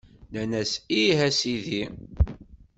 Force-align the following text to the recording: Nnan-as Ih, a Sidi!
Nnan-as 0.31 0.71
Ih, 0.99 1.19
a 1.27 1.29
Sidi! 1.39 1.83